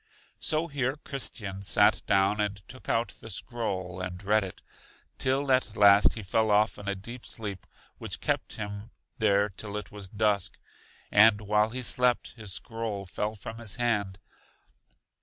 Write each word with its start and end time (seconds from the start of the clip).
So 0.39 0.65
here 0.65 0.95
Christian 0.95 1.61
sat 1.61 2.01
down, 2.07 2.41
and 2.41 2.55
took 2.67 2.89
out 2.89 3.09
the 3.21 3.29
scroll 3.29 4.01
and 4.01 4.23
read 4.23 4.43
it, 4.43 4.63
till 5.19 5.51
at 5.51 5.77
last 5.77 6.15
he 6.15 6.23
fell 6.23 6.49
off 6.49 6.79
in 6.79 6.87
a 6.87 6.95
deep 6.95 7.23
sleep 7.23 7.67
which 7.99 8.19
kept 8.19 8.53
him 8.55 8.89
there 9.19 9.47
till 9.49 9.77
it 9.77 9.91
was 9.91 10.09
dusk; 10.09 10.57
and 11.11 11.41
while 11.41 11.69
he 11.69 11.83
slept 11.83 12.31
his 12.33 12.51
scroll 12.51 13.05
fell 13.05 13.35
from 13.35 13.59
his 13.59 13.75
hand. 13.75 14.17